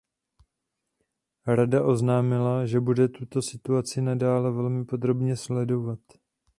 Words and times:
Rada 1.47 1.83
oznámila, 1.85 2.65
že 2.65 2.79
bude 2.79 3.07
tuto 3.09 3.41
situaci 3.41 4.01
nadále 4.01 4.51
velmi 4.51 4.85
podrobně 4.85 5.37
sledovat. 5.37 5.99